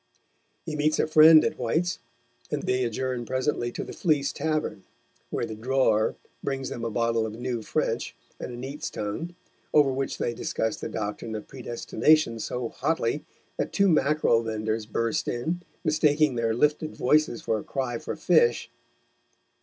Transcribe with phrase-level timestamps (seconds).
[0.65, 1.99] He meets a friend at White's,
[2.49, 4.83] and they adjourn presently to the Fleece Tavern,
[5.29, 9.35] where the drawer brings them a bottle of New French and a neat's tongue,
[9.75, 13.25] over which they discuss the doctrine of predestination so hotly
[13.57, 18.71] that two mackerel vendors burst in, mistaking their lifted voices for a cry for fish.